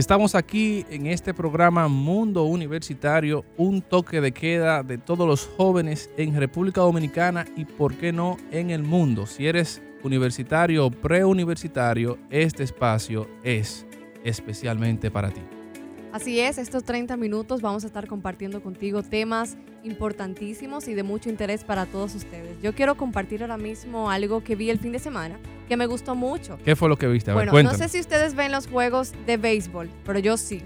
[0.00, 6.08] Estamos aquí en este programa Mundo Universitario, un toque de queda de todos los jóvenes
[6.16, 9.26] en República Dominicana y, por qué no, en el mundo.
[9.26, 13.84] Si eres universitario o preuniversitario, este espacio es
[14.24, 15.42] especialmente para ti.
[16.12, 21.28] Así es, estos 30 minutos vamos a estar compartiendo contigo temas importantísimos y de mucho
[21.28, 22.56] interés para todos ustedes.
[22.62, 25.38] Yo quiero compartir ahora mismo algo que vi el fin de semana
[25.70, 26.58] que me gustó mucho.
[26.64, 27.30] ¿Qué fue lo que viste?
[27.30, 30.62] A bueno, no sé si ustedes ven los juegos de béisbol, pero yo sí.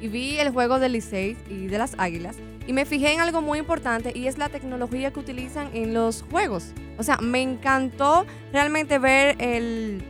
[0.00, 3.42] Y vi el juego del Licey y de las Águilas y me fijé en algo
[3.42, 6.72] muy importante y es la tecnología que utilizan en los juegos.
[6.96, 10.02] O sea, me encantó realmente ver el,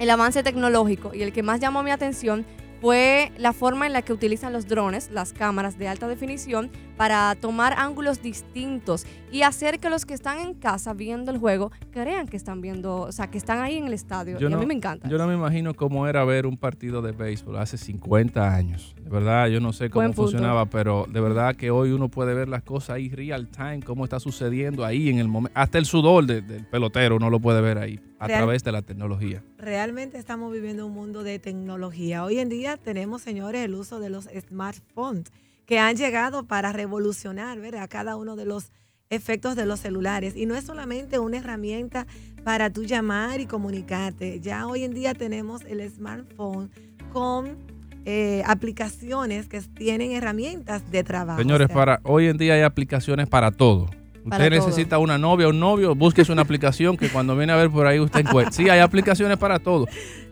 [0.00, 2.46] el avance tecnológico y el que más llamó mi atención
[2.80, 6.70] fue la forma en la que utilizan los drones, las cámaras de alta definición,
[7.02, 11.72] para tomar ángulos distintos y hacer que los que están en casa viendo el juego
[11.90, 14.38] crean que están viendo, o sea, que están ahí en el estadio.
[14.40, 15.08] y a mí me encanta.
[15.08, 18.94] Yo no me imagino cómo era ver un partido de béisbol hace 50 años.
[19.02, 22.48] De verdad, yo no sé cómo funcionaba, pero de verdad que hoy uno puede ver
[22.48, 25.58] las cosas ahí real time, cómo está sucediendo ahí en el momento.
[25.58, 29.42] Hasta el sudor del pelotero uno lo puede ver ahí a través de la tecnología.
[29.58, 32.22] Realmente estamos viviendo un mundo de tecnología.
[32.22, 35.32] Hoy en día tenemos, señores, el uso de los smartphones
[35.66, 37.88] que han llegado para revolucionar ¿verdad?
[37.90, 38.72] cada uno de los
[39.10, 40.34] efectos de los celulares.
[40.36, 42.06] Y no es solamente una herramienta
[42.44, 44.40] para tú llamar y comunicarte.
[44.40, 46.70] Ya hoy en día tenemos el smartphone
[47.12, 47.58] con
[48.04, 51.40] eh, aplicaciones que tienen herramientas de trabajo.
[51.40, 53.88] Señores, para hoy en día hay aplicaciones para todo.
[54.24, 57.70] Usted necesita una novia o un novio, búsquese una aplicación que cuando viene a ver
[57.70, 58.52] por ahí usted encuentra.
[58.52, 59.86] Sí, hay aplicaciones para todo.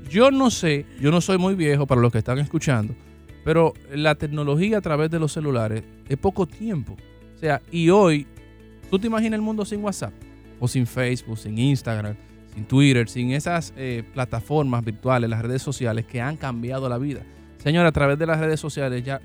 [0.08, 2.94] Yo no sé, yo no soy muy viejo para los que están escuchando,
[3.44, 6.96] pero la tecnología a través de los celulares es poco tiempo.
[7.34, 8.26] O sea, y hoy,
[8.90, 10.12] ¿tú te imaginas el mundo sin WhatsApp?
[10.58, 12.16] O sin Facebook, sin Instagram,
[12.54, 17.22] sin Twitter, sin esas eh, plataformas virtuales, las redes sociales que han cambiado la vida.
[17.58, 19.20] Señor, a través de las redes sociales ya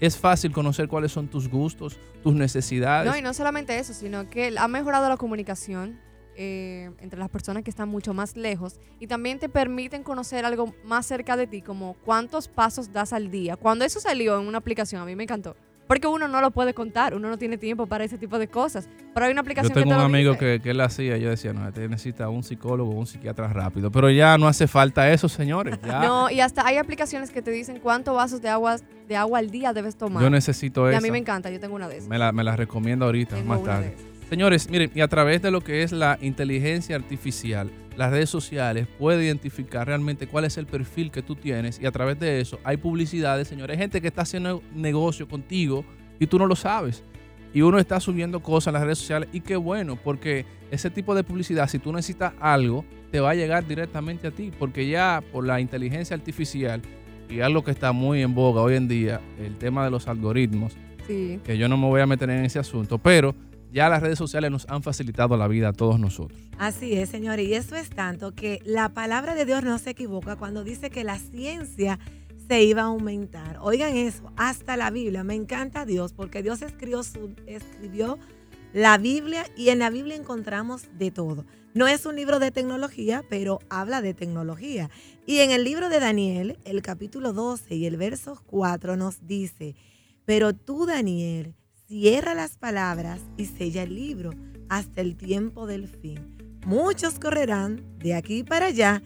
[0.00, 3.10] es fácil conocer cuáles son tus gustos, tus necesidades.
[3.10, 5.98] No, y no solamente eso, sino que ha mejorado la comunicación
[6.36, 10.74] eh, entre las personas que están mucho más lejos y también te permiten conocer algo
[10.84, 13.56] más cerca de ti, como cuántos pasos das al día.
[13.56, 15.56] Cuando eso salió en una aplicación, a mí me encantó.
[15.86, 18.88] Porque uno no lo puede contar, uno no tiene tiempo para ese tipo de cosas.
[19.14, 21.66] Pero hay una aplicación yo tengo un amigo que, que, él hacía, yo decía, no,
[21.68, 23.90] este necesita un psicólogo o un psiquiatra rápido.
[23.92, 25.78] Pero ya no hace falta eso, señores.
[25.84, 28.76] no, y hasta hay aplicaciones que te dicen cuántos vasos de agua,
[29.06, 30.22] de agua al día debes tomar.
[30.22, 30.94] Yo necesito eso.
[30.94, 32.08] Y a mí me encanta, yo tengo una de esas.
[32.08, 33.94] Me la, me la recomiendo ahorita, más tarde.
[34.28, 38.88] Señores, miren, y a través de lo que es la inteligencia artificial, las redes sociales
[38.98, 42.58] puede identificar realmente cuál es el perfil que tú tienes y a través de eso
[42.64, 45.84] hay publicidades, señores, hay gente que está haciendo negocio contigo
[46.18, 47.04] y tú no lo sabes.
[47.54, 51.14] Y uno está subiendo cosas en las redes sociales y qué bueno, porque ese tipo
[51.14, 55.22] de publicidad, si tú necesitas algo, te va a llegar directamente a ti, porque ya
[55.32, 56.82] por la inteligencia artificial
[57.30, 60.76] y algo que está muy en boga hoy en día, el tema de los algoritmos,
[61.06, 63.36] que yo no me voy a meter en ese asunto, pero
[63.76, 66.40] ya las redes sociales nos han facilitado la vida a todos nosotros.
[66.56, 70.36] Así es, señores, y eso es tanto que la palabra de Dios no se equivoca
[70.36, 71.98] cuando dice que la ciencia
[72.48, 73.58] se iba a aumentar.
[73.60, 75.24] Oigan eso, hasta la Biblia.
[75.24, 77.02] Me encanta Dios porque Dios escribió,
[77.46, 78.18] escribió
[78.72, 81.44] la Biblia y en la Biblia encontramos de todo.
[81.74, 84.88] No es un libro de tecnología, pero habla de tecnología.
[85.26, 89.76] Y en el libro de Daniel, el capítulo 12 y el verso 4 nos dice,
[90.24, 91.54] pero tú, Daniel,
[91.86, 94.30] cierra las palabras y sella el libro
[94.68, 96.36] hasta el tiempo del fin.
[96.66, 99.02] Muchos correrán de aquí para allá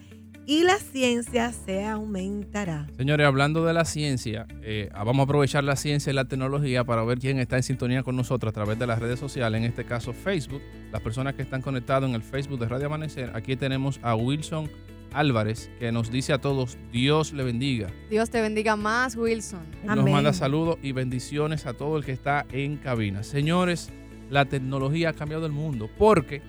[0.47, 2.87] y la ciencia se aumentará.
[2.97, 7.03] Señores, hablando de la ciencia, eh, vamos a aprovechar la ciencia y la tecnología para
[7.03, 9.85] ver quién está en sintonía con nosotros a través de las redes sociales, en este
[9.85, 10.63] caso Facebook.
[10.91, 14.69] Las personas que están conectadas en el Facebook de Radio Amanecer, aquí tenemos a Wilson
[15.13, 17.89] Álvarez, que nos dice a todos, Dios le bendiga.
[18.09, 19.65] Dios te bendiga más, Wilson.
[19.83, 23.23] Nos manda saludos y bendiciones a todo el que está en cabina.
[23.23, 23.91] Señores,
[24.29, 26.41] la tecnología ha cambiado el mundo, porque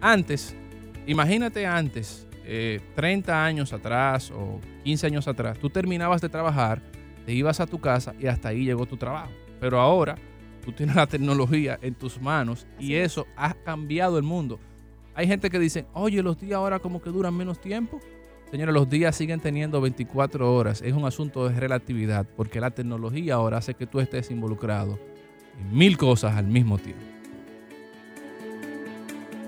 [0.00, 0.56] antes,
[1.06, 6.82] imagínate antes, 30 eh, años atrás o 15 años atrás, tú terminabas de trabajar,
[7.24, 9.30] te ibas a tu casa y hasta ahí llegó tu trabajo.
[9.60, 10.16] Pero ahora
[10.64, 14.58] tú tienes la tecnología en tus manos y eso ha cambiado el mundo.
[15.14, 18.00] Hay gente que dice, oye, los días ahora como que duran menos tiempo.
[18.50, 20.82] Señores, los días siguen teniendo 24 horas.
[20.82, 24.98] Es un asunto de relatividad porque la tecnología ahora hace que tú estés involucrado
[25.58, 27.02] en mil cosas al mismo tiempo.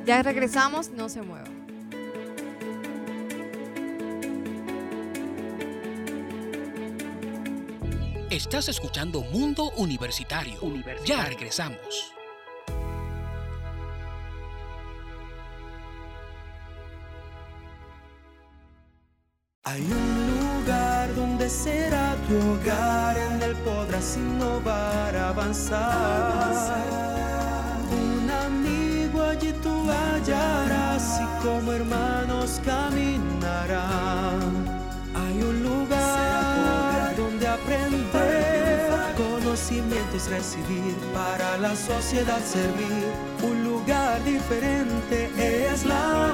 [0.06, 1.49] Ya regresamos, no se mueva.
[8.31, 10.58] Estás escuchando Mundo Universitario.
[11.06, 12.13] Ya regresamos.
[19.75, 26.76] Hay un lugar donde será tu hogar, en él podrás innovar, avanzar.
[27.91, 34.65] Un amigo allí tú hallarás y como hermanos caminarán.
[35.12, 43.11] Hay un lugar donde aprender, conocimientos recibir, para la sociedad servir.
[43.43, 46.32] Un lugar diferente es la.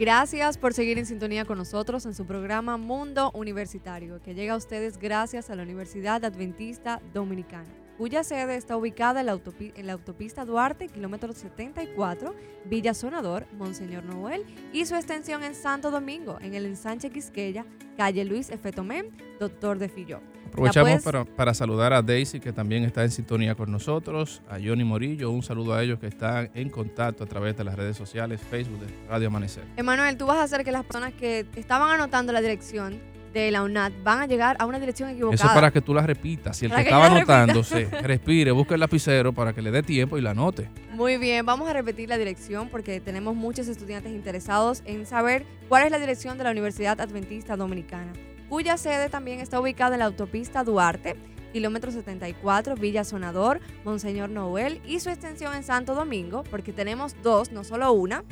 [0.00, 4.56] Gracias por seguir en sintonía con nosotros en su programa Mundo Universitario, que llega a
[4.56, 7.68] ustedes gracias a la Universidad Adventista Dominicana,
[8.00, 13.44] cuya sede está ubicada en la, autopi- en la autopista Duarte, kilómetro 74, Villa Sonador,
[13.58, 17.66] Monseñor Noel, y su extensión en Santo Domingo, en el ensanche Quisqueya,
[17.98, 18.72] calle Luis F.
[18.72, 19.04] Tomé,
[19.38, 20.20] Doctor de Filló.
[20.46, 24.54] Aprovechamos puedes- para, para saludar a Daisy, que también está en sintonía con nosotros, a
[24.54, 27.98] Johnny Morillo, un saludo a ellos que están en contacto a través de las redes
[27.98, 29.64] sociales, Facebook de Radio Amanecer.
[29.76, 32.98] Emanuel, tú vas a hacer que las personas que estaban anotando la dirección
[33.32, 35.34] de la UNAD van a llegar a una dirección equivocada.
[35.34, 36.56] Eso es para que tú la repitas.
[36.56, 39.82] Si el Para que que estaba anotándose, respire, busque el lapicero para que le dé
[39.82, 40.68] tiempo y la anote.
[40.92, 45.84] Muy bien, vamos a repetir la dirección porque tenemos muchos estudiantes interesados en saber cuál
[45.84, 48.12] es la dirección de la Universidad Adventista Dominicana,
[48.48, 51.16] cuya sede también está ubicada en la autopista Duarte,
[51.52, 57.52] kilómetro 74, Villa Sonador, Monseñor Noel y su extensión en Santo Domingo, porque tenemos dos,
[57.52, 58.24] no solo una.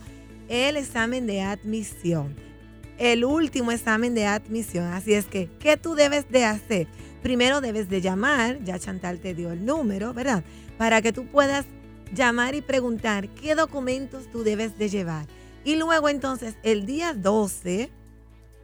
[0.47, 2.35] el examen de admisión
[2.97, 4.85] el último examen de admisión.
[4.85, 6.87] Así es que, ¿qué tú debes de hacer?
[7.21, 10.43] Primero debes de llamar, ya Chantal te dio el número, ¿verdad?
[10.77, 11.65] Para que tú puedas
[12.13, 15.25] llamar y preguntar qué documentos tú debes de llevar.
[15.63, 17.89] Y luego entonces, el día 12,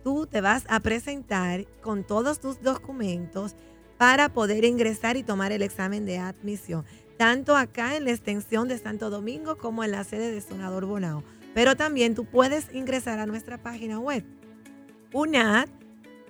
[0.03, 3.55] tú te vas a presentar con todos tus documentos
[3.98, 6.86] para poder ingresar y tomar el examen de admisión,
[7.17, 11.24] tanto acá en la extensión de Santo Domingo como en la sede de Sonador Bonao.
[11.53, 14.23] Pero también tú puedes ingresar a nuestra página web,
[15.13, 15.67] UNAD,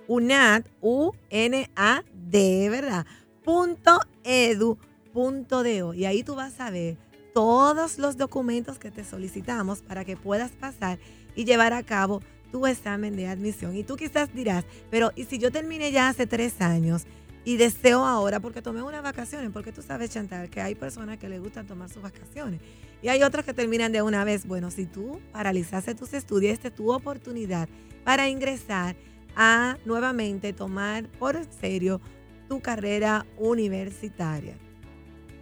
[0.08, 3.06] UNAD, U-N-A-D, ¿verdad?
[3.44, 4.78] Punto edu
[5.12, 6.96] punto de Y ahí tú vas a ver
[7.34, 10.98] todos los documentos que te solicitamos para que puedas pasar
[11.34, 13.76] y llevar a cabo tu examen de admisión.
[13.76, 17.06] Y tú quizás dirás, pero ¿y si yo terminé ya hace tres años
[17.44, 21.28] y deseo ahora, porque tomé unas vacaciones, porque tú sabes, Chantal, que hay personas que
[21.28, 22.60] les gustan tomar sus vacaciones
[23.02, 24.46] y hay otras que terminan de una vez.
[24.46, 27.68] Bueno, si tú paralizaste tus estudios, esta es tu oportunidad
[28.04, 28.96] para ingresar
[29.36, 32.00] a nuevamente tomar por serio
[32.48, 34.56] tu carrera universitaria.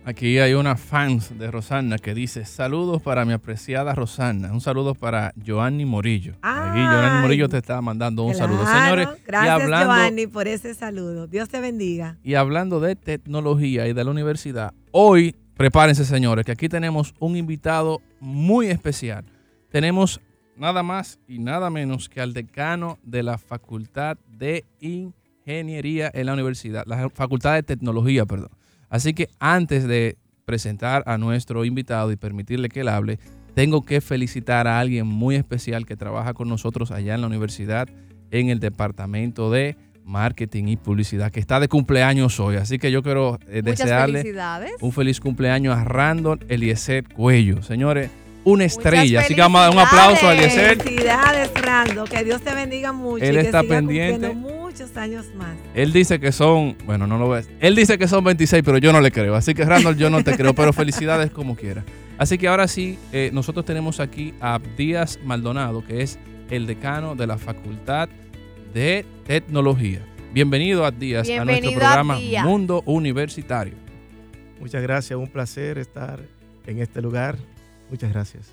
[0.09, 4.50] Aquí hay una fans de Rosana que dice, saludos para mi apreciada Rosana.
[4.55, 6.33] Un saludo para Joanny Morillo.
[6.41, 7.21] Aquí Joanny.
[7.21, 8.65] Morillo te está mandando un saludo.
[8.65, 11.27] Señores, y gracias hablando, Giovanni por ese saludo.
[11.27, 12.17] Dios te bendiga.
[12.25, 17.37] y hablando de tecnología y de la universidad, hoy prepárense señores, que aquí tenemos un
[17.37, 19.27] invitado muy especial.
[19.71, 20.23] Tenemos
[20.57, 26.33] nada más y nada menos que al decano de la Facultad de Ingeniería en la
[26.33, 28.58] universidad, la Facultad de Tecnología, perdón.
[28.88, 33.18] Así que antes de presentar a nuestro invitado y permitirle que él hable,
[33.54, 37.88] tengo que felicitar a alguien muy especial que trabaja con nosotros allá en la universidad
[38.30, 42.57] en el departamento de marketing y publicidad, que está de cumpleaños hoy.
[42.57, 44.25] Así que yo quiero eh, desearle
[44.80, 47.62] un feliz cumpleaños a Randall Eliezer Cuello.
[47.62, 48.11] Señores,
[48.52, 49.21] una estrella.
[49.21, 50.83] Así que vamos a dar un aplauso a Eliezer.
[50.83, 52.09] Felicidades, Randall.
[52.09, 53.23] Que Dios te bendiga mucho.
[53.25, 54.28] Él y que está siga pendiente.
[54.28, 55.57] cumpliendo muchos años más.
[55.75, 57.49] Él dice que son, bueno, no lo ves.
[57.61, 59.35] Él dice que son 26, pero yo no le creo.
[59.35, 61.85] Así que Randall, yo no te creo, pero felicidades como quiera.
[62.17, 66.19] Así que ahora sí, eh, nosotros tenemos aquí a Díaz Maldonado, que es
[66.50, 68.09] el decano de la Facultad
[68.73, 70.00] de Tecnología.
[70.33, 72.45] Bienvenido a Díaz a nuestro Bienvenido, programa Abdías.
[72.45, 73.75] Mundo Universitario.
[74.59, 76.21] Muchas gracias, un placer estar
[76.67, 77.37] en este lugar.
[77.90, 78.52] Muchas gracias.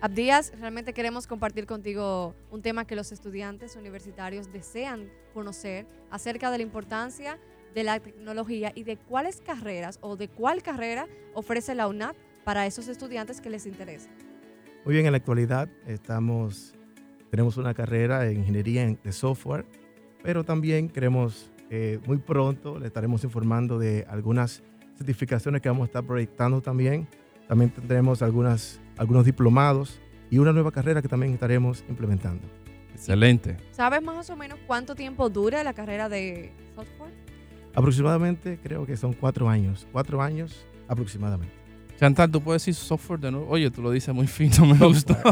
[0.00, 6.58] Abdías, realmente queremos compartir contigo un tema que los estudiantes universitarios desean conocer acerca de
[6.58, 7.38] la importancia
[7.74, 12.66] de la tecnología y de cuáles carreras o de cuál carrera ofrece la UNAP para
[12.66, 14.08] esos estudiantes que les interesa.
[14.84, 16.74] Muy bien, en la actualidad estamos,
[17.30, 19.64] tenemos una carrera en ingeniería en- de software,
[20.22, 24.62] pero también queremos, eh, muy pronto le estaremos informando de algunas
[24.96, 27.08] certificaciones que vamos a estar proyectando también.
[27.48, 30.00] También tendremos algunas, algunos diplomados
[30.30, 32.46] y una nueva carrera que también estaremos implementando.
[32.92, 33.56] Excelente.
[33.72, 37.12] ¿Sabes más o menos cuánto tiempo dura la carrera de software?
[37.74, 41.54] Aproximadamente creo que son cuatro años, cuatro años aproximadamente.
[41.98, 43.46] Chantal, ¿tú puedes decir software de nuevo?
[43.48, 45.16] Oye, tú lo dices muy fino, me gustó.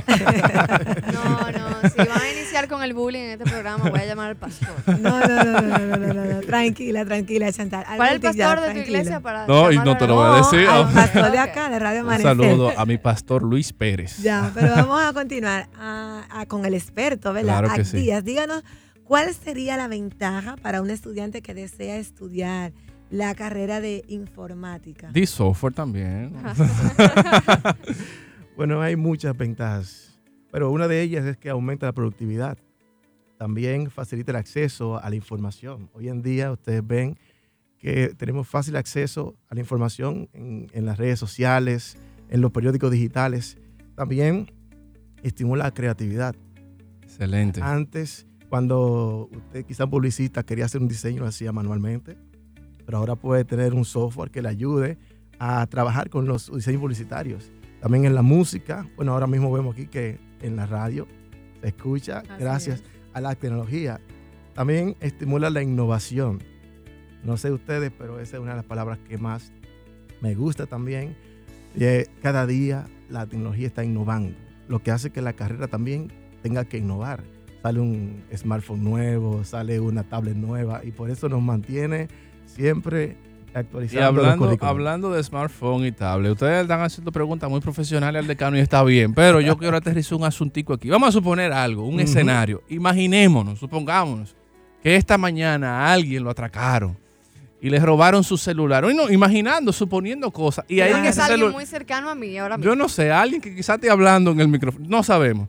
[1.12, 2.23] No, no, si van
[2.68, 4.74] con el bullying en este programa, voy a llamar al pastor.
[5.04, 7.84] No, no, no, no, no, no, tranquila, tranquila, Chantal.
[7.96, 9.20] ¿Cuál es el pastor de tu iglesia?
[9.20, 10.66] Para no, y no te lo voy a decir.
[10.94, 12.32] Pastor de acá, de Radio Amanecer.
[12.32, 14.18] Un saludo a mi pastor Luis Pérez.
[14.18, 15.68] Ya, pero vamos a continuar
[16.48, 17.60] con el experto, ¿verdad?
[17.60, 18.10] Claro que sí.
[18.22, 18.64] Díganos,
[19.04, 22.72] ¿cuál sería la ventaja para un estudiante que desea estudiar?
[23.10, 25.10] la carrera de informática.
[25.12, 26.32] De software también.
[28.56, 30.13] bueno, hay muchas ventajas
[30.54, 32.56] pero una de ellas es que aumenta la productividad.
[33.38, 35.90] También facilita el acceso a la información.
[35.94, 37.18] Hoy en día ustedes ven
[37.76, 42.92] que tenemos fácil acceso a la información en, en las redes sociales, en los periódicos
[42.92, 43.58] digitales.
[43.96, 44.52] También
[45.24, 46.36] estimula la creatividad.
[47.02, 47.60] Excelente.
[47.60, 52.16] Antes, cuando usted quizá un publicista quería hacer un diseño, lo hacía manualmente,
[52.86, 54.98] pero ahora puede tener un software que le ayude
[55.40, 57.50] a trabajar con los diseños publicitarios.
[57.80, 61.06] También en la música, bueno, ahora mismo vemos aquí que en la radio
[61.60, 62.86] se escucha Así gracias es.
[63.12, 64.00] a la tecnología.
[64.54, 66.42] También estimula la innovación.
[67.24, 69.52] No sé ustedes, pero esa es una de las palabras que más
[70.20, 71.16] me gusta también.
[72.22, 74.36] Cada día la tecnología está innovando,
[74.68, 77.24] lo que hace que la carrera también tenga que innovar.
[77.62, 82.08] Sale un smartphone nuevo, sale una tablet nueva y por eso nos mantiene
[82.46, 83.16] siempre
[83.54, 88.26] actualizando los hablando, hablando de smartphone y tablet, ustedes están haciendo preguntas muy profesionales al
[88.26, 90.88] decano y está bien, pero yo quiero aterrizar un asuntico aquí.
[90.90, 92.62] Vamos a suponer algo, un escenario.
[92.68, 94.34] Imaginémonos, supongámonos,
[94.82, 96.96] que esta mañana a alguien lo atracaron
[97.60, 98.84] y le robaron su celular.
[98.94, 100.66] No, imaginando, suponiendo cosas.
[100.68, 101.54] Y ahí en que ese es alguien celular...
[101.54, 102.70] muy cercano a mí ahora mismo.
[102.70, 105.48] Yo no sé, alguien que quizás esté hablando en el micrófono, no sabemos.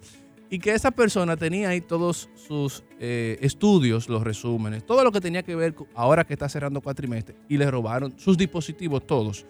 [0.55, 5.19] Y que esa persona tenía ahí todos sus eh, estudios, los resúmenes, todo lo que
[5.19, 9.45] tenía que ver ahora que está cerrando cuatrimestre y le robaron sus dispositivos todos.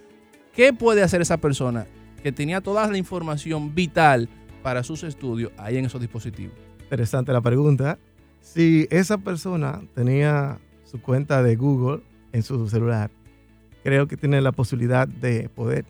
[0.51, 1.85] ¿Qué puede hacer esa persona
[2.23, 4.27] que tenía toda la información vital
[4.63, 6.55] para sus estudios ahí en esos dispositivos?
[6.81, 7.99] Interesante la pregunta.
[8.41, 13.11] Si esa persona tenía su cuenta de Google en su celular,
[13.83, 15.85] creo que tiene la posibilidad de poder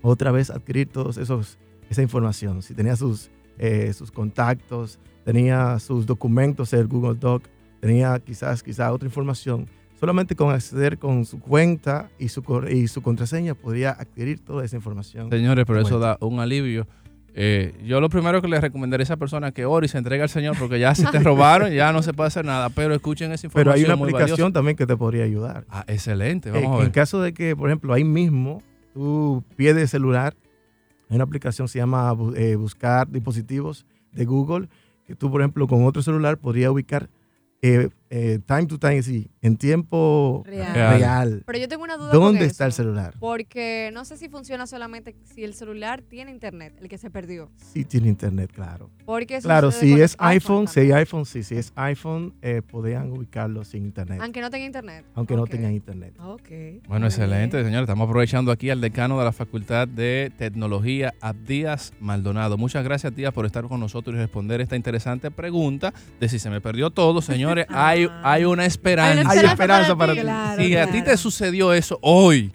[0.00, 1.58] otra vez adquirir todos esos
[1.90, 2.62] esa información.
[2.62, 7.44] Si tenía sus eh, sus contactos, tenía sus documentos en el Google Doc,
[7.80, 9.66] tenía quizás quizás otra información.
[10.00, 14.64] Solamente con acceder con su cuenta y su corre- y su contraseña podría adquirir toda
[14.64, 15.30] esa información.
[15.30, 16.86] Señores, pero eso da un alivio.
[17.36, 20.22] Eh, yo lo primero que le recomendaría a esa persona que ore y se entregue
[20.22, 23.32] al Señor porque ya si te robaron ya no se puede hacer nada, pero escuchen
[23.32, 23.72] esa información.
[23.72, 24.52] Pero hay una muy aplicación valiosa.
[24.52, 25.64] también que te podría ayudar.
[25.68, 29.90] Ah, excelente, En, vamos a en caso de que, por ejemplo, ahí mismo tú pierdes
[29.90, 30.34] celular,
[31.08, 34.68] hay una aplicación que se llama eh, Buscar Dispositivos de Google,
[35.06, 37.10] que tú, por ejemplo, con otro celular podrías ubicar
[37.62, 40.72] eh, eh, time to time, sí, en tiempo Real.
[40.72, 40.98] Real.
[40.98, 41.42] real.
[41.44, 43.16] Pero yo tengo una duda con ¿Dónde está el celular?
[43.18, 47.50] Porque no sé si funciona solamente si el celular tiene internet, el que se perdió.
[47.56, 48.88] Sí tiene internet, claro.
[49.04, 52.62] Porque eso Claro, si es los iPhone, si hay iPhone, sí, si es iPhone, eh,
[52.62, 55.04] podrían ubicarlo sin internet, Aunque no tenga internet.
[55.16, 56.14] aunque no tengan internet.
[56.20, 56.86] Ok.
[56.86, 57.82] Bueno, excelente, señores.
[57.82, 62.56] Estamos aprovechando aquí al decano de la Facultad de Tecnología, Abdías Maldonado.
[62.58, 66.48] Muchas gracias, Díaz, por estar con nosotros y responder esta interesante pregunta de si se
[66.48, 67.20] me perdió todo.
[67.20, 69.30] Señores, hay, Hay una esperanza.
[69.30, 70.18] Hay esperanza para ti.
[70.20, 70.24] ti.
[70.24, 71.04] Claro, si a ti claro.
[71.04, 72.52] te sucedió eso hoy,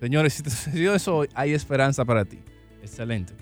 [0.00, 2.38] señores, si te sucedió eso hoy, hay esperanza para ti.
[2.82, 3.32] Excelente.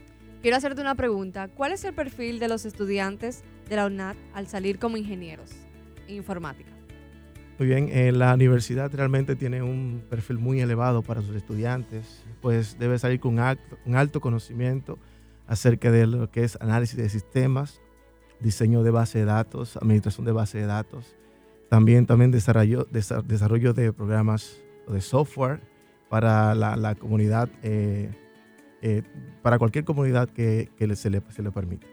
[0.40, 1.48] Quiero hacerte una pregunta.
[1.48, 5.50] ¿Cuál es el perfil de los estudiantes de la UNAT al salir como ingenieros
[6.08, 6.70] en informática?
[7.58, 12.76] Muy bien, eh, la universidad realmente tiene un perfil muy elevado para sus estudiantes, pues
[12.78, 14.98] debe salir con alto- un alto conocimiento
[15.46, 17.80] acerca de lo que es análisis de sistemas,
[18.40, 21.14] diseño de base de datos, administración de base de datos,
[21.72, 25.58] también, también desarrollo, desa- desarrollo de programas o de software
[26.10, 28.10] para la, la comunidad, eh,
[28.82, 29.02] eh,
[29.40, 31.86] para cualquier comunidad que, se, le, se le permita.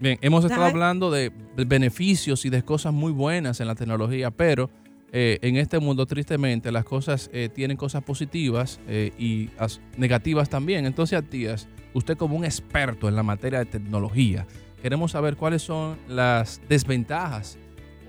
[0.00, 1.30] Bien, hemos estado hablando de
[1.68, 4.70] beneficios y de cosas muy buenas en la tecnología, pero
[5.12, 10.48] eh, en este mundo, tristemente, las cosas eh, tienen cosas positivas eh, y as- negativas
[10.50, 10.84] también.
[10.84, 14.48] Entonces, Atías, usted como un experto en la materia de tecnología,
[14.82, 17.56] queremos saber cuáles son las desventajas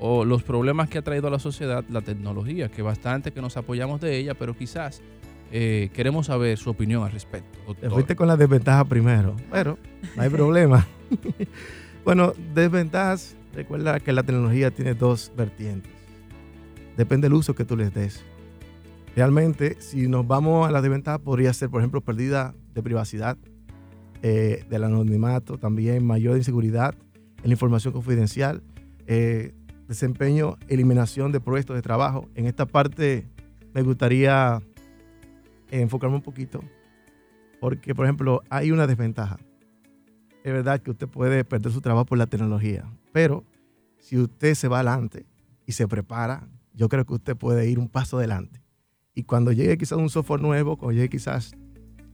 [0.05, 3.55] o los problemas que ha traído a la sociedad la tecnología, que bastante que nos
[3.55, 5.01] apoyamos de ella, pero quizás
[5.49, 7.57] eh, queremos saber su opinión al respecto.
[7.59, 7.91] Te doctor.
[7.91, 9.77] fuiste con la desventaja primero, pero
[10.17, 10.85] no hay problema.
[12.03, 15.93] bueno, desventajas, recuerda que la tecnología tiene dos vertientes.
[16.97, 18.25] Depende del uso que tú les des.
[19.15, 23.37] Realmente, si nos vamos a la desventaja, podría ser, por ejemplo, pérdida de privacidad,
[24.21, 26.93] eh, del anonimato, también mayor inseguridad
[27.37, 28.63] en la información confidencial,
[29.07, 29.53] eh,
[29.87, 32.29] desempeño, eliminación de puestos de trabajo.
[32.35, 33.27] En esta parte
[33.73, 34.61] me gustaría
[35.71, 36.61] enfocarme un poquito
[37.59, 39.37] porque, por ejemplo, hay una desventaja.
[40.43, 43.45] Es verdad que usted puede perder su trabajo por la tecnología, pero
[43.99, 45.25] si usted se va adelante
[45.65, 48.61] y se prepara, yo creo que usted puede ir un paso adelante.
[49.15, 51.53] Y cuando llegue quizás un software nuevo, cuando llegue quizás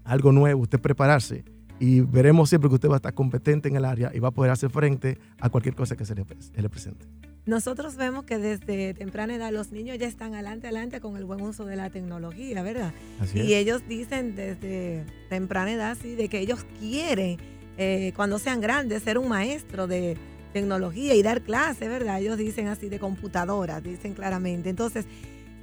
[0.03, 1.43] algo nuevo, usted prepararse
[1.79, 4.31] y veremos siempre que usted va a estar competente en el área y va a
[4.31, 7.07] poder hacer frente a cualquier cosa que se le, se le presente.
[7.45, 11.41] Nosotros vemos que desde temprana edad los niños ya están adelante, adelante con el buen
[11.41, 12.93] uso de la tecnología, ¿verdad?
[13.19, 13.61] Así Y es.
[13.61, 17.37] ellos dicen desde temprana edad, sí, de que ellos quieren,
[17.77, 20.15] eh, cuando sean grandes, ser un maestro de
[20.53, 22.19] tecnología y dar clases, ¿verdad?
[22.21, 24.69] Ellos dicen así de computadoras, dicen claramente.
[24.69, 25.05] Entonces,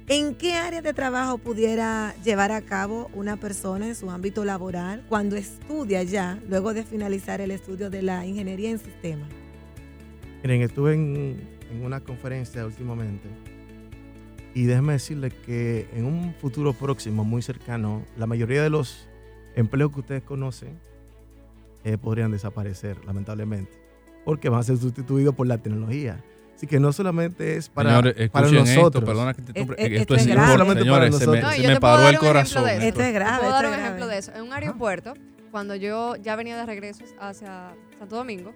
[0.07, 5.05] ¿en qué área de trabajo pudiera llevar a cabo una persona en su ámbito laboral
[5.07, 9.29] cuando estudia ya, luego de finalizar el estudio de la ingeniería en sistemas?
[10.43, 13.27] Miren, estuve en, en una conferencia últimamente
[14.53, 19.07] y déjeme decirle que en un futuro próximo, muy cercano, la mayoría de los
[19.55, 20.79] empleos que ustedes conocen
[21.83, 23.71] eh, podrían desaparecer, lamentablemente,
[24.25, 26.23] porque van a ser sustituidos por la tecnología.
[26.55, 28.69] Así que no solamente es para, Señores, para nosotros.
[28.87, 30.51] esto, perdona que te Es- es- esto esto es grave.
[30.53, 31.57] Solamente para señores, se me, nosotros.
[31.57, 32.69] No, se me paró el corazón.
[32.69, 33.37] Esto es grave.
[33.39, 33.83] Puedo dar un grave.
[33.85, 34.31] ejemplo de eso.
[34.33, 35.13] En un aeropuerto,
[35.51, 38.55] cuando yo ya venía de regreso hacia Santo Domingo,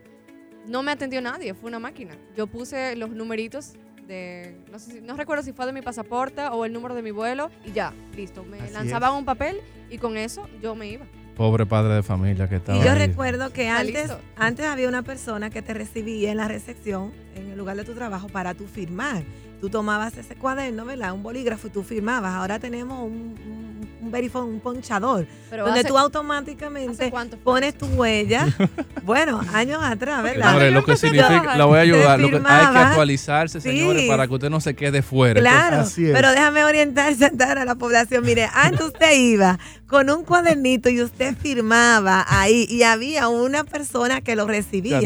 [0.67, 2.15] no me atendió nadie, fue una máquina.
[2.35, 3.73] Yo puse los numeritos
[4.07, 7.01] de, no, sé si- no recuerdo si fue de mi pasaporte o el número de
[7.01, 8.43] mi vuelo y ya, listo.
[8.43, 9.19] Me Así lanzaban es.
[9.19, 9.57] un papel
[9.89, 11.05] y con eso yo me iba.
[11.35, 12.97] Pobre padre de familia que estaba Y yo ahí.
[13.07, 17.57] recuerdo que antes, antes había una persona que te recibía en la recepción, en el
[17.57, 19.23] lugar de tu trabajo, para tu firmar.
[19.61, 21.13] Tú tomabas ese cuaderno, ¿verdad?
[21.13, 22.33] Un bolígrafo y tú firmabas.
[22.33, 23.11] Ahora tenemos un,
[23.47, 23.70] un,
[24.01, 27.11] un verifone, un ponchador, Pero donde hace- tú ¿hace automáticamente
[27.43, 28.47] pones tu huella.
[29.03, 30.47] bueno, años atrás, ¿verdad?
[30.49, 32.19] Señores, lo que significa, la voy a ayudar.
[32.19, 33.69] Lo que- hay que actualizarse, Sí.
[33.69, 35.39] señores, para que usted no se quede fuera.
[35.41, 36.11] Claro, Así es.
[36.13, 38.23] pero déjame orientar sentar a la población.
[38.25, 44.21] Mire, antes usted iba con un cuadernito y usted firmaba ahí y había una persona
[44.21, 45.01] que lo recibía.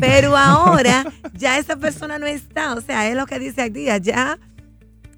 [0.00, 2.74] Pero ahora ya esa persona no está.
[2.74, 3.86] O sea, es lo que dice aquí.
[4.02, 4.38] Ya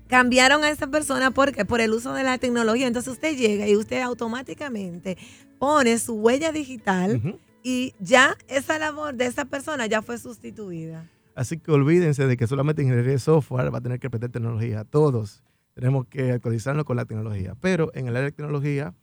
[0.08, 2.86] cambiaron a esa persona porque por el uso de la tecnología.
[2.86, 5.16] Entonces usted llega y usted automáticamente
[5.58, 11.08] pone su huella digital y ya esa labor de esa persona ya fue sustituida.
[11.34, 14.84] Así que olvídense de que solamente ingeniería de software va a tener que aprender tecnología.
[14.84, 15.42] Todos
[15.74, 17.54] tenemos que actualizarnos con la tecnología.
[17.60, 18.94] Pero en el área de tecnología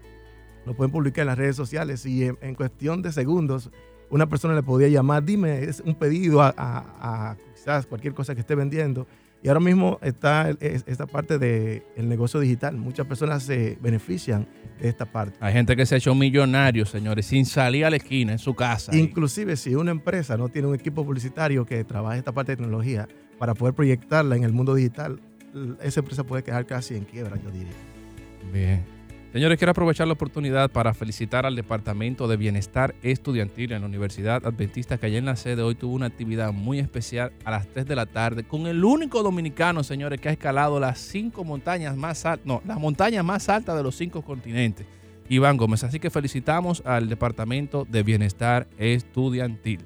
[0.65, 3.69] lo pueden publicar en las redes sociales y en, en cuestión de segundos
[4.09, 8.33] una persona le podía llamar, dime, es un pedido a, a- a quizás cualquier cosa
[8.35, 9.07] que esté vendiendo.
[9.43, 12.77] Y ahora mismo está esta parte del negocio digital.
[12.77, 14.47] Muchas personas se benefician
[14.81, 15.37] de esta parte.
[15.39, 18.55] Hay gente que se ha hecho millonario, señores, sin salir a la esquina, en su
[18.55, 18.91] casa.
[18.91, 18.99] ahí.
[18.99, 23.07] Inclusive si una empresa no tiene un equipo publicitario que trabaje esta parte de tecnología
[23.37, 25.19] para poder proyectarla en el mundo digital,
[25.83, 27.73] esa empresa puede quedar casi en quiebra, yo diría.
[28.51, 28.83] Bien.
[29.36, 34.45] Señores, quiero aprovechar la oportunidad para felicitar al Departamento de Bienestar Estudiantil en la Universidad
[34.45, 37.86] Adventista que allá en la sede hoy tuvo una actividad muy especial a las 3
[37.86, 42.26] de la tarde con el único dominicano, señores, que ha escalado las cinco montañas más
[42.26, 44.88] altas, no, las montañas más altas de los cinco continentes.
[45.28, 45.84] Iván Gómez.
[45.84, 49.84] Así que felicitamos al Departamento de Bienestar Estudiantil.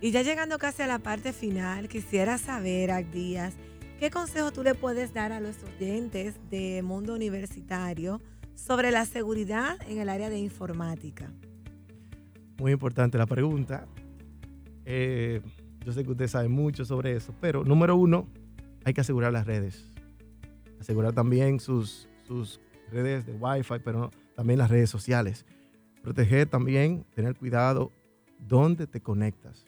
[0.00, 3.54] Y ya llegando casi a la parte final, quisiera saber, Díaz,
[4.02, 8.20] ¿qué consejo tú le puedes dar a los estudiantes de mundo universitario
[8.56, 11.32] sobre la seguridad en el área de informática?
[12.58, 13.86] Muy importante la pregunta.
[14.84, 15.40] Eh,
[15.84, 18.26] yo sé que usted sabe mucho sobre eso, pero número uno,
[18.84, 19.86] hay que asegurar las redes.
[20.80, 22.60] Asegurar también sus, sus
[22.90, 25.46] redes de Wi-Fi, pero también las redes sociales.
[26.02, 27.92] Proteger también, tener cuidado
[28.40, 29.64] dónde te conectas.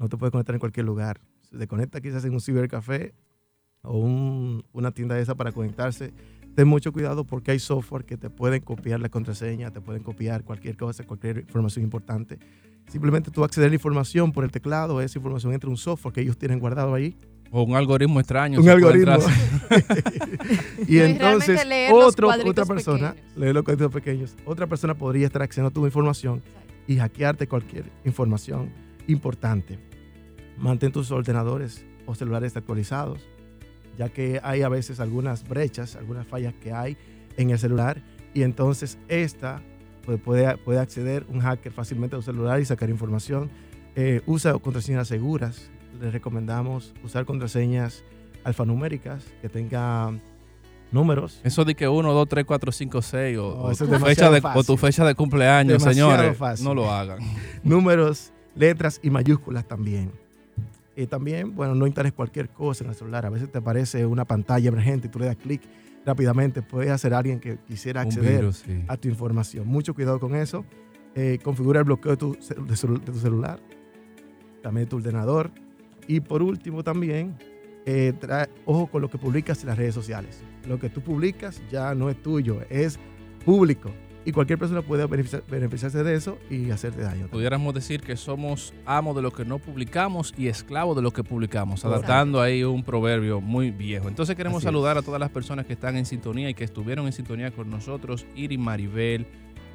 [0.00, 1.20] No te puedes conectar en cualquier lugar.
[1.50, 3.12] Si te conectas quizás en un cibercafé
[3.82, 6.12] o un- una tienda de esa para conectarse,
[6.54, 10.44] ten mucho cuidado porque hay software que te pueden copiar la contraseña, te pueden copiar
[10.44, 12.38] cualquier cosa, cualquier información importante.
[12.88, 16.12] Simplemente tú accedes a la información por el teclado, esa información entra en un software
[16.12, 17.16] que ellos tienen guardado ahí.
[17.52, 18.60] O un algoritmo extraño.
[18.60, 19.16] Un algoritmo.
[20.86, 21.60] y No, entonces
[21.92, 23.36] otro, otra persona, pequeños.
[23.36, 26.42] leer los cuadritos pequeños, otra persona podría estar accediendo a tu información
[26.86, 28.70] y hackearte cualquier información
[29.06, 29.78] importante.
[30.58, 33.26] Mantén tus ordenadores o celulares actualizados,
[33.98, 36.96] ya que hay a veces algunas brechas, algunas fallas que hay
[37.36, 38.02] en el celular
[38.34, 39.62] y entonces esta
[40.04, 43.50] pues, puede, puede acceder un hacker fácilmente a tu celular y sacar información.
[43.96, 45.70] Eh, usa contraseñas seguras.
[46.00, 48.04] Les recomendamos usar contraseñas
[48.44, 50.22] alfanuméricas que tengan
[50.92, 51.40] números.
[51.44, 54.38] Eso de que 1, 2, 3, 4, 5, 6 o, No, o tu fecha de,
[54.38, 54.66] o fácil.
[54.66, 56.38] tu fecha de cumpleaños, Demasiado señores.
[56.38, 56.64] fácil.
[56.64, 57.18] No lo hagan.
[57.62, 60.12] números letras y mayúsculas también.
[60.96, 63.24] Y también, bueno, no instales cualquier cosa en el celular.
[63.26, 65.62] A veces te aparece una pantalla emergente y tú le das clic
[66.04, 66.62] rápidamente.
[66.62, 68.84] Puede ser alguien que quisiera acceder virus, sí.
[68.88, 69.66] a tu información.
[69.66, 70.64] Mucho cuidado con eso.
[71.14, 73.60] Eh, configura el bloqueo de tu, cel- de celu- de tu celular,
[74.62, 75.50] también de tu ordenador.
[76.06, 77.36] Y por último también,
[77.86, 80.42] eh, trae- ojo con lo que publicas en las redes sociales.
[80.68, 82.98] Lo que tú publicas ya no es tuyo, es
[83.44, 83.90] público.
[84.24, 87.28] Y cualquier persona puede beneficiar- beneficiarse de eso y hacerte daño.
[87.28, 91.24] Pudiéramos decir que somos amos de lo que no publicamos y esclavos de lo que
[91.24, 94.08] publicamos, adaptando ahí un proverbio muy viejo.
[94.08, 97.06] Entonces queremos Así saludar a todas las personas que están en sintonía y que estuvieron
[97.06, 99.26] en sintonía con nosotros, Iri Maribel,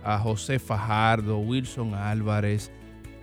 [0.04, 2.72] a José Fajardo, Wilson Álvarez.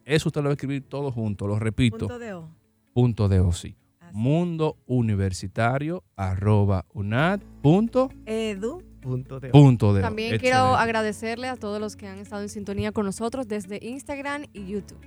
[0.06, 2.50] Eso usted lo va a escribir todo junto, lo repito Punto de O.
[2.94, 3.76] punto de OSI.
[4.00, 4.16] Así.
[4.16, 8.84] Mundo universitario arroba unat punto, Edu.
[9.02, 10.04] Punto de punto de O.
[10.04, 14.46] También quiero agradecerle a todos los que han estado en sintonía con nosotros desde Instagram
[14.54, 15.00] y YouTube.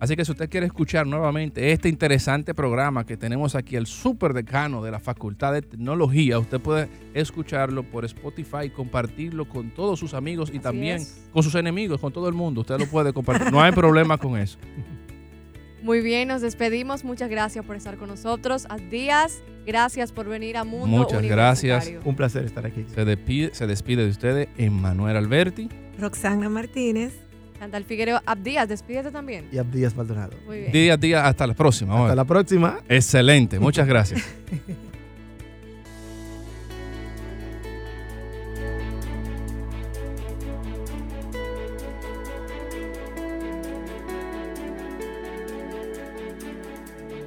[0.00, 4.32] Así que si usted quiere escuchar nuevamente este interesante programa que tenemos aquí, el super
[4.32, 10.14] decano de la Facultad de Tecnología, usted puede escucharlo por Spotify compartirlo con todos sus
[10.14, 11.28] amigos y Así también es.
[11.32, 12.62] con sus enemigos, con todo el mundo.
[12.62, 13.52] Usted lo puede compartir.
[13.52, 14.58] No hay problema con eso.
[15.82, 17.04] Muy bien, nos despedimos.
[17.04, 18.66] Muchas gracias por estar con nosotros.
[18.70, 21.92] A Díaz, gracias por venir a Mundo Muchas gracias.
[22.04, 22.86] Un placer estar aquí.
[22.94, 25.68] Se despide, se despide de ustedes Emmanuel Alberti.
[25.98, 27.29] Roxana Martínez.
[27.60, 29.46] Chantal Figueroa, Abdías, despídete también.
[29.52, 30.32] Y Abdías Maldonado.
[30.46, 30.72] Muy bien.
[30.72, 32.04] Día a día, hasta la próxima.
[32.04, 32.78] Hasta la próxima.
[32.88, 34.24] Excelente, muchas gracias.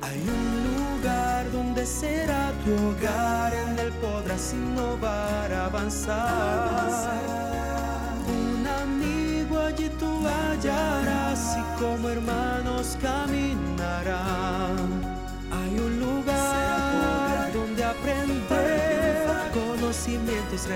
[0.02, 6.93] Hay un lugar donde será tu hogar, en él podrás innovar, avanzar.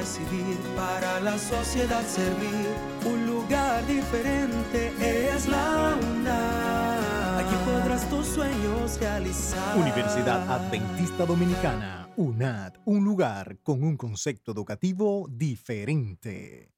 [0.08, 2.68] Recibir, para la sociedad servir.
[3.06, 4.94] Un lugar diferente
[5.34, 7.38] es la UNAM.
[7.40, 9.78] Aquí podrás tus sueños realizar.
[9.78, 16.72] Universidad Adventista Dominicana, UNAD, un lugar con un concepto educativo diferente.